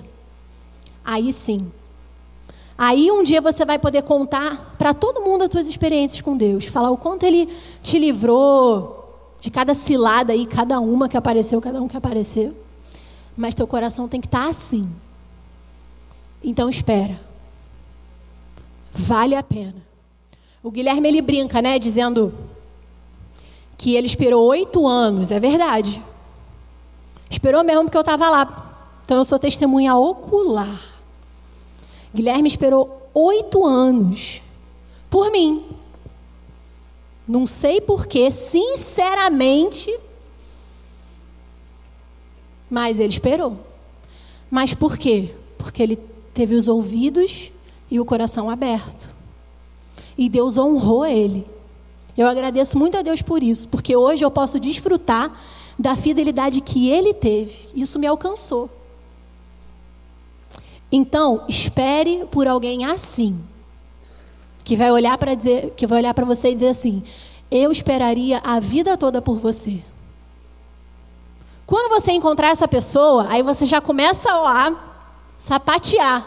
[1.03, 1.71] aí sim,
[2.77, 6.65] Aí um dia você vai poder contar para todo mundo as suas experiências com Deus,
[6.65, 7.49] falar o quanto Ele
[7.81, 12.55] te livrou de cada cilada aí, cada uma que apareceu, cada um que apareceu.
[13.35, 14.91] Mas teu coração tem que estar tá assim.
[16.43, 17.19] Então espera.
[18.93, 19.75] Vale a pena.
[20.61, 22.33] O Guilherme ele brinca, né, dizendo
[23.77, 25.31] que ele esperou oito anos.
[25.31, 26.01] É verdade.
[27.29, 28.67] Esperou mesmo porque eu estava lá.
[29.03, 30.95] Então eu sou testemunha ocular.
[32.13, 34.41] Guilherme esperou oito anos
[35.09, 35.63] por mim.
[37.27, 39.93] Não sei porquê, sinceramente,
[42.69, 43.57] mas ele esperou.
[44.49, 45.35] Mas por quê?
[45.57, 45.97] Porque ele
[46.33, 47.51] teve os ouvidos
[47.91, 49.09] e o coração aberto.
[50.17, 51.45] E Deus honrou ele.
[52.17, 55.31] Eu agradeço muito a Deus por isso, porque hoje eu posso desfrutar
[55.77, 57.69] da fidelidade que ele teve.
[57.75, 58.69] Isso me alcançou.
[60.91, 63.39] Então, espere por alguém assim,
[64.63, 67.03] que vai olhar para dizer, que vai olhar para você e dizer assim:
[67.51, 69.79] "Eu esperaria a vida toda por você".
[71.67, 74.73] Quando você encontrar essa pessoa, aí você já começa a
[75.37, 76.25] sapatear.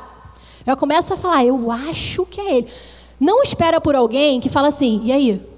[0.65, 2.73] Já começa a falar: "Eu acho que é ele".
[3.19, 5.50] Não espera por alguém que fala assim: "E aí?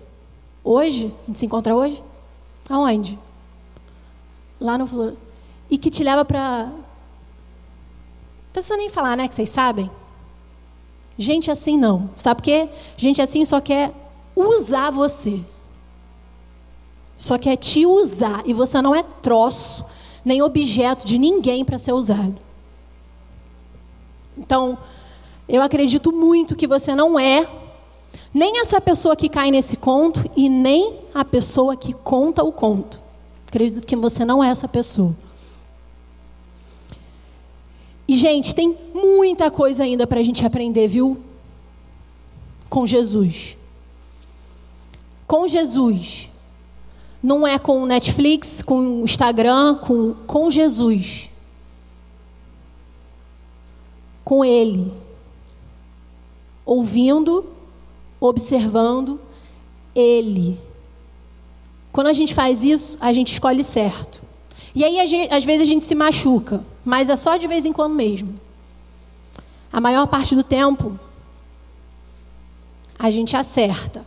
[0.65, 1.13] Hoje?
[1.25, 2.03] A gente se encontra hoje?
[2.69, 3.19] Aonde?"
[4.61, 4.87] Lá no
[5.73, 6.71] e que te leva para
[8.53, 9.27] precisa nem falar, né?
[9.27, 9.91] Que vocês sabem.
[11.17, 12.11] Gente assim não.
[12.19, 12.69] Sabe por quê?
[12.97, 13.91] Gente assim só quer
[14.37, 15.41] usar você.
[17.17, 18.43] Só quer te usar.
[18.45, 19.85] E você não é troço,
[20.23, 22.37] nem objeto de ninguém para ser usado.
[24.37, 24.77] Então,
[25.49, 27.47] eu acredito muito que você não é
[28.35, 33.01] nem essa pessoa que cai nesse conto e nem a pessoa que conta o conto.
[33.47, 35.15] Acredito que você não é essa pessoa.
[38.09, 41.19] E, gente, tem muita coisa ainda para a gente aprender, viu?
[42.69, 43.57] Com Jesus.
[45.27, 46.31] Com Jesus.
[47.23, 51.29] Não é com Netflix, com Instagram, com, com Jesus.
[54.25, 54.93] Com Ele.
[56.65, 57.47] Ouvindo,
[58.29, 59.21] observando
[59.95, 60.59] Ele.
[61.91, 64.21] Quando a gente faz isso, a gente escolhe certo.
[64.75, 67.73] E aí, gente, às vezes, a gente se machuca, mas é só de vez em
[67.73, 68.35] quando mesmo.
[69.73, 70.99] A maior parte do tempo,
[72.99, 74.05] a gente acerta.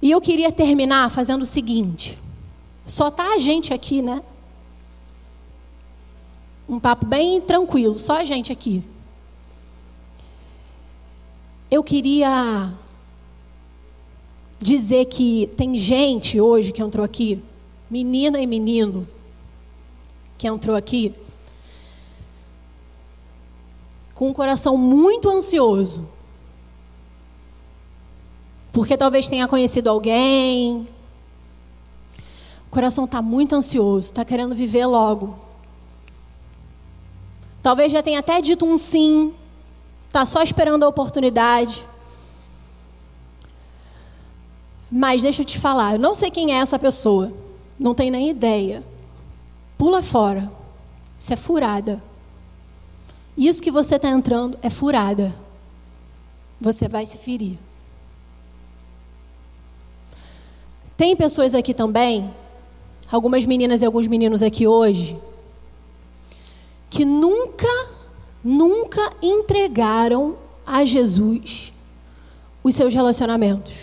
[0.00, 2.16] E eu queria terminar fazendo o seguinte:
[2.86, 4.22] só tá a gente aqui, né?
[6.68, 8.82] Um papo bem tranquilo, só a gente aqui.
[11.74, 12.72] Eu queria
[14.60, 17.42] dizer que tem gente hoje que entrou aqui,
[17.90, 19.08] menina e menino,
[20.38, 21.12] que entrou aqui,
[24.14, 26.08] com um coração muito ansioso.
[28.72, 30.86] Porque talvez tenha conhecido alguém.
[32.68, 35.36] O coração está muito ansioso, está querendo viver logo.
[37.60, 39.34] Talvez já tenha até dito um sim,
[40.14, 41.84] está só esperando a oportunidade.
[44.88, 47.32] Mas deixa eu te falar, eu não sei quem é essa pessoa,
[47.76, 48.84] não tenho nem ideia.
[49.76, 50.50] Pula fora,
[51.18, 52.00] isso é furada.
[53.36, 55.34] Isso que você está entrando é furada.
[56.60, 57.58] Você vai se ferir.
[60.96, 62.30] Tem pessoas aqui também,
[63.10, 65.18] algumas meninas e alguns meninos aqui hoje,
[66.88, 67.66] que nunca,
[68.44, 71.72] nunca entregaram a Jesus
[72.62, 73.74] os seus relacionamentos.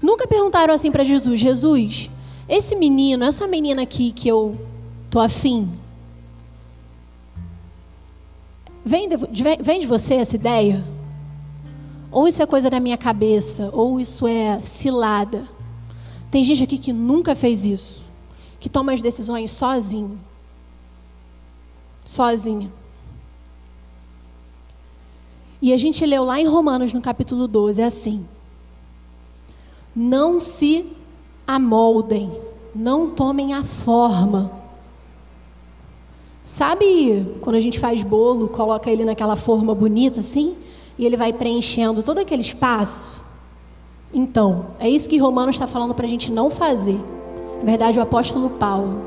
[0.00, 2.10] Nunca perguntaram assim para Jesus: Jesus,
[2.48, 4.56] esse menino, essa menina aqui que eu
[5.10, 5.68] tô afim,
[8.84, 9.16] vem de,
[9.60, 10.84] vem de você essa ideia?
[12.10, 15.46] Ou isso é coisa da minha cabeça, ou isso é cilada.
[16.30, 18.06] Tem gente aqui que nunca fez isso,
[18.60, 20.18] que toma as decisões sozinho
[22.08, 22.72] sozinha.
[25.60, 28.26] E a gente leu lá em Romanos, no capítulo 12, é assim:
[29.94, 30.86] Não se
[31.46, 32.30] amoldem,
[32.74, 34.52] não tomem a forma.
[36.44, 40.54] Sabe quando a gente faz bolo, coloca ele naquela forma bonita assim,
[40.96, 43.20] e ele vai preenchendo todo aquele espaço?
[44.14, 46.98] Então, é isso que Romanos está falando para a gente não fazer.
[47.58, 49.02] Na verdade, o apóstolo Paulo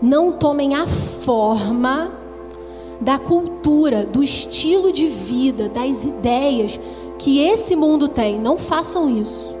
[0.00, 2.10] não tomem a forma
[3.00, 6.78] da cultura, do estilo de vida, das ideias
[7.18, 8.38] que esse mundo tem.
[8.38, 9.54] Não façam isso.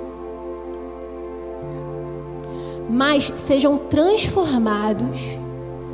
[2.88, 5.20] Mas sejam transformados,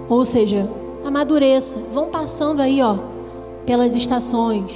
[0.09, 0.69] ou seja,
[1.05, 2.97] amadureçam, vão passando aí, ó,
[3.65, 4.73] pelas estações.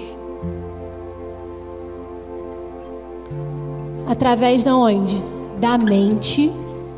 [4.09, 5.21] Através da onde?
[5.61, 6.51] Da mente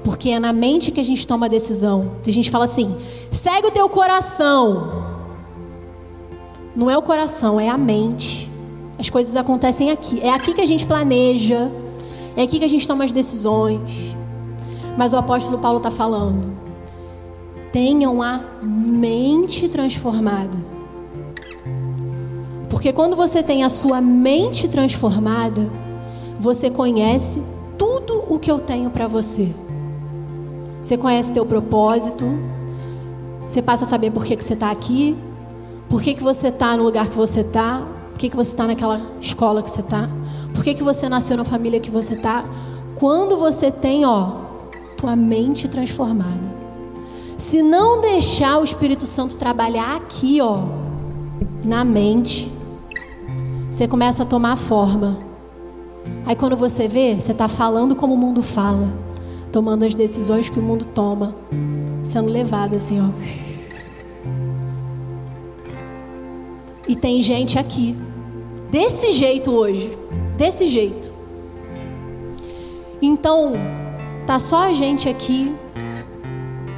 [0.08, 2.12] porque é na mente que a gente toma a decisão.
[2.26, 2.96] A gente fala assim:
[3.30, 4.97] segue o teu coração.
[6.78, 8.48] Não é o coração, é a mente.
[8.96, 10.20] As coisas acontecem aqui.
[10.20, 11.68] É aqui que a gente planeja.
[12.36, 14.14] É aqui que a gente toma as decisões.
[14.96, 16.52] Mas o apóstolo Paulo está falando:
[17.72, 20.56] tenham a mente transformada.
[22.70, 25.68] Porque quando você tem a sua mente transformada,
[26.38, 27.42] você conhece
[27.76, 29.52] tudo o que eu tenho para você.
[30.80, 32.24] Você conhece teu propósito.
[33.44, 35.16] Você passa a saber por que, que você está aqui.
[35.88, 37.82] Por que, que você está no lugar que você está.
[38.10, 40.08] Por que, que você está naquela escola que você está.
[40.54, 42.44] Por que, que você nasceu na família que você está.
[42.94, 44.32] Quando você tem, ó,
[44.96, 46.58] tua mente transformada.
[47.36, 50.62] Se não deixar o Espírito Santo trabalhar aqui, ó,
[51.64, 52.50] na mente,
[53.70, 55.18] você começa a tomar forma.
[56.26, 58.88] Aí quando você vê, você está falando como o mundo fala
[59.50, 61.34] tomando as decisões que o mundo toma,
[62.04, 63.47] sendo levado assim, ó.
[66.88, 67.94] E tem gente aqui,
[68.70, 69.96] desse jeito hoje,
[70.38, 71.12] desse jeito.
[73.00, 73.52] Então,
[74.26, 75.54] tá só a gente aqui,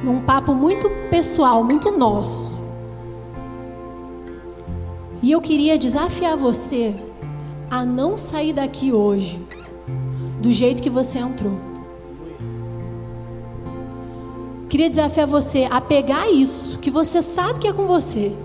[0.03, 2.59] num papo muito pessoal, muito nosso.
[5.23, 6.93] E eu queria desafiar você
[7.69, 9.39] a não sair daqui hoje
[10.41, 11.53] do jeito que você entrou.
[14.67, 18.35] Queria desafiar você a pegar isso, que você sabe que é com você.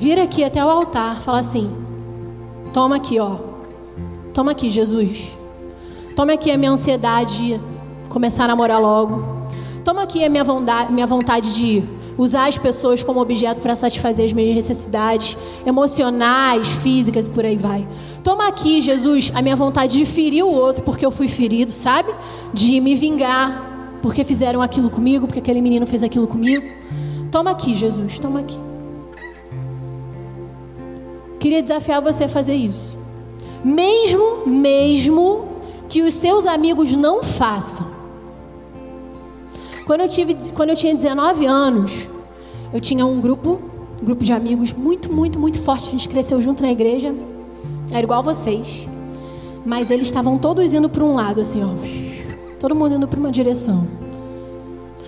[0.00, 1.70] Vir aqui até o altar, falar assim:
[2.72, 3.36] toma aqui, ó.
[4.32, 5.32] Toma aqui, Jesus.
[6.16, 7.60] Toma aqui a minha ansiedade de
[8.08, 9.22] começar a namorar logo.
[9.84, 11.82] Toma aqui a minha vontade, minha vontade de
[12.16, 17.56] usar as pessoas como objeto para satisfazer as minhas necessidades emocionais, físicas e por aí
[17.56, 17.86] vai.
[18.24, 22.10] Toma aqui, Jesus, a minha vontade de ferir o outro porque eu fui ferido, sabe?
[22.54, 26.66] De me vingar porque fizeram aquilo comigo, porque aquele menino fez aquilo comigo.
[27.30, 28.69] Toma aqui, Jesus, toma aqui.
[31.40, 32.98] Queria desafiar você a fazer isso.
[33.64, 35.48] Mesmo, mesmo
[35.88, 37.86] que os seus amigos não façam.
[39.86, 42.06] Quando eu, tive, quando eu tinha 19 anos,
[42.72, 43.58] eu tinha um grupo,
[44.00, 45.88] um grupo de amigos muito, muito, muito forte.
[45.88, 47.14] A gente cresceu junto na igreja.
[47.90, 48.86] Era igual vocês.
[49.64, 51.70] Mas eles estavam todos indo para um lado, assim, ó.
[52.60, 53.88] Todo mundo indo para uma direção.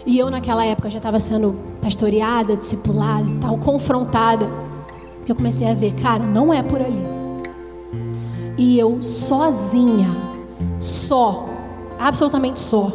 [0.07, 4.62] E eu, naquela época, já estava sendo pastoreada, discipulada e tal, confrontada.
[5.29, 7.03] Eu comecei a ver, cara, não é por ali.
[8.59, 10.09] E eu sozinha,
[10.81, 11.49] só,
[11.99, 12.93] absolutamente só,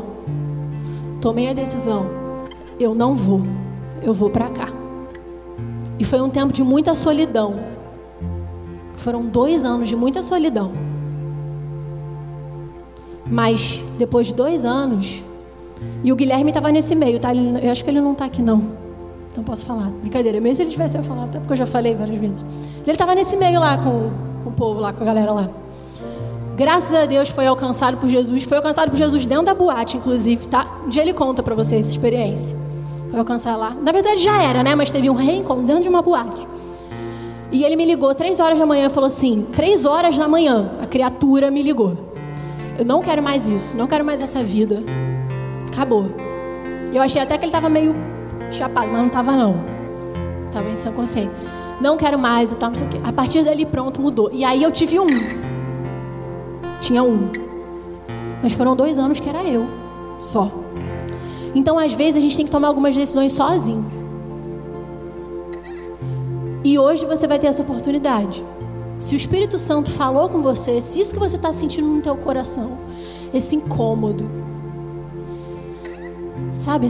[1.21, 2.05] tomei a decisão:
[2.79, 3.41] eu não vou,
[4.01, 4.69] eu vou para cá.
[5.99, 7.55] E foi um tempo de muita solidão.
[8.95, 10.71] Foram dois anos de muita solidão.
[13.25, 15.23] Mas depois de dois anos,
[16.03, 17.33] e o Guilherme estava nesse meio, tá?
[17.33, 18.86] Eu acho que ele não está aqui não.
[19.37, 19.91] Então posso falar.
[20.01, 22.43] Brincadeira, mesmo se ele tivesse eu falar, até porque eu já falei várias vezes.
[22.81, 24.09] Ele estava nesse meio lá com,
[24.43, 25.47] com o povo lá, com a galera lá.
[26.55, 28.45] Graças a Deus foi alcançado por Jesus.
[28.45, 30.65] Foi alcançado por Jesus dentro da boate, inclusive, tá?
[30.83, 32.57] Um dia ele conta para vocês essa experiência.
[33.11, 33.77] Foi alcançar lá.
[33.79, 34.73] Na verdade já era, né?
[34.73, 36.47] Mas teve um reencontro dentro de uma boate.
[37.51, 40.67] E ele me ligou três horas da manhã e falou assim: três horas da manhã,
[40.81, 41.95] a criatura me ligou.
[42.79, 44.81] Eu não quero mais isso, não quero mais essa vida.
[45.71, 46.07] Acabou.
[46.91, 48.16] Eu achei até que ele estava meio
[48.51, 49.55] chapado, mas não estava não.
[50.47, 51.35] Estava em sã consciência.
[51.79, 52.99] Não quero mais e tal, não sei o quê.
[53.03, 54.29] A partir dali, pronto, mudou.
[54.33, 55.07] E aí eu tive um.
[56.79, 57.29] Tinha um.
[58.41, 59.67] Mas foram dois anos que era eu.
[60.19, 60.51] Só.
[61.53, 63.85] Então, às vezes, a gente tem que tomar algumas decisões sozinho.
[66.63, 68.43] E hoje você vai ter essa oportunidade.
[68.99, 72.17] Se o Espírito Santo falou com você, se isso que você está sentindo no teu
[72.17, 72.77] coração,
[73.33, 74.29] esse incômodo,
[76.51, 76.89] sabe o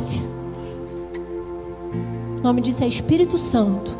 [2.47, 3.97] nome disso é Espírito Santo.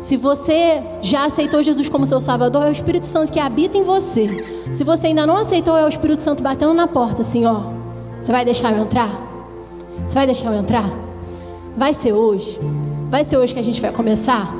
[0.00, 3.82] Se você já aceitou Jesus como seu Salvador, é o Espírito Santo que habita em
[3.82, 4.44] você.
[4.72, 7.60] Se você ainda não aceitou, é o Espírito Santo batendo na porta, assim, ó.
[8.20, 9.10] Você vai deixar eu entrar?
[10.06, 10.84] Você vai deixar eu entrar?
[11.76, 12.58] Vai ser hoje?
[13.10, 14.54] Vai ser hoje que a gente vai começar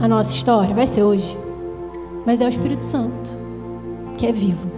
[0.00, 0.74] a nossa história?
[0.74, 1.36] Vai ser hoje.
[2.26, 3.30] Mas é o Espírito Santo
[4.18, 4.70] que é vivo.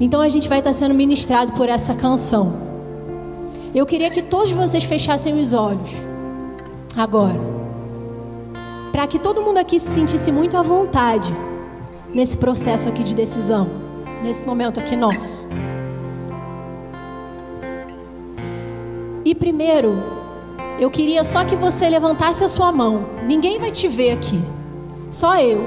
[0.00, 2.71] Então a gente vai estar sendo ministrado por essa canção.
[3.74, 5.90] Eu queria que todos vocês fechassem os olhos
[6.94, 7.40] agora,
[8.92, 11.34] para que todo mundo aqui se sentisse muito à vontade
[12.12, 13.66] nesse processo aqui de decisão,
[14.22, 15.48] nesse momento aqui nosso.
[19.24, 20.02] E primeiro,
[20.78, 23.06] eu queria só que você levantasse a sua mão.
[23.26, 24.38] Ninguém vai te ver aqui,
[25.10, 25.64] só eu.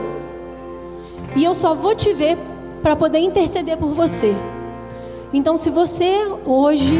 [1.36, 2.38] E eu só vou te ver
[2.84, 4.36] para poder interceder por você.
[5.34, 6.95] Então, se você hoje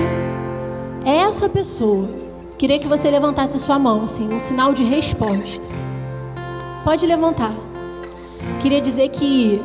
[1.06, 2.10] essa pessoa,
[2.58, 5.68] queria que você levantasse sua mão, assim, um sinal de resposta.
[6.84, 7.54] Pode levantar.
[8.60, 9.62] Queria dizer que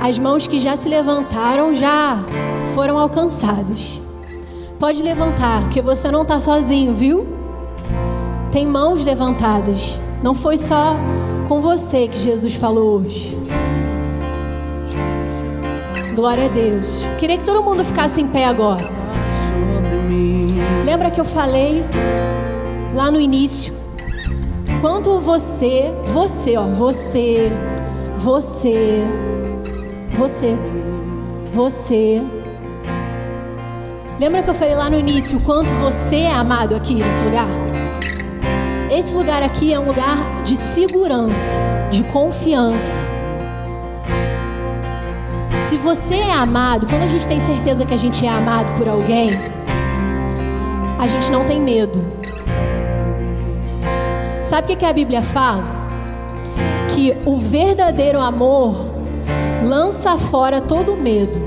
[0.00, 2.16] as mãos que já se levantaram já
[2.74, 4.00] foram alcançadas.
[4.78, 7.26] Pode levantar, porque você não está sozinho, viu?
[8.52, 9.98] Tem mãos levantadas.
[10.22, 10.96] Não foi só
[11.48, 13.36] com você que Jesus falou hoje.
[16.14, 17.04] Glória a Deus.
[17.18, 19.03] Queria que todo mundo ficasse em pé agora.
[20.84, 21.84] Lembra que eu falei
[22.94, 23.74] lá no início?
[24.80, 27.50] Quanto você, você, ó, você,
[28.18, 29.02] você,
[30.16, 30.56] você,
[31.52, 32.22] você.
[34.20, 37.48] Lembra que eu falei lá no início quanto você é amado aqui nesse lugar?
[38.90, 41.58] Esse lugar aqui é um lugar de segurança,
[41.90, 43.04] de confiança.
[45.62, 48.86] Se você é amado, quando a gente tem certeza que a gente é amado por
[48.86, 49.30] alguém,
[51.04, 52.02] a gente não tem medo.
[54.42, 55.62] Sabe o que a Bíblia fala?
[56.94, 58.74] Que o verdadeiro amor
[59.62, 61.38] lança fora todo medo.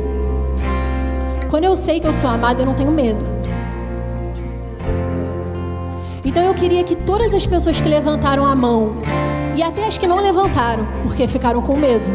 [1.50, 3.26] Quando eu sei que eu sou amado, eu não tenho medo.
[6.24, 8.98] Então eu queria que todas as pessoas que levantaram a mão,
[9.56, 12.06] e até as que não levantaram, porque ficaram com medo,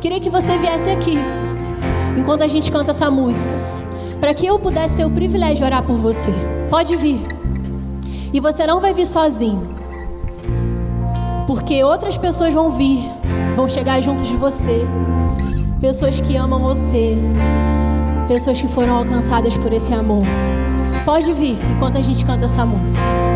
[0.00, 1.18] Queria que você viesse aqui,
[2.16, 3.50] enquanto a gente canta essa música,
[4.20, 6.32] para que eu pudesse ter o privilégio de orar por você.
[6.68, 7.20] Pode vir.
[8.32, 9.68] E você não vai vir sozinho,
[11.48, 13.02] porque outras pessoas vão vir,
[13.56, 14.86] vão chegar junto de você,
[15.80, 17.18] pessoas que amam você,
[18.28, 20.22] pessoas que foram alcançadas por esse amor.
[21.04, 23.29] Pode vir enquanto a gente canta essa música.